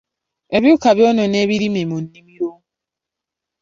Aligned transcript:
Ebiwuka 0.55 0.89
byonoona 0.97 1.37
ebirime 1.43 1.81
mu 1.89 1.97
nnimiro. 2.03 2.49